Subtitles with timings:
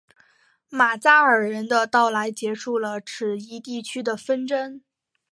[0.69, 4.81] 马扎尔人的到来结束了此一地区的纷争。